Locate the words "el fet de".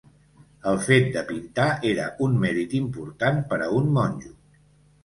0.71-1.23